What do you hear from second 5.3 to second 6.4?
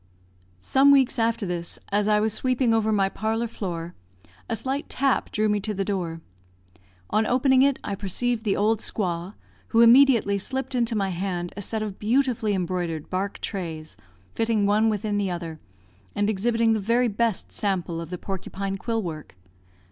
drew me to the door.